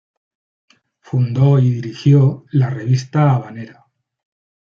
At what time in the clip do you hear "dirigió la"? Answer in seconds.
1.75-2.71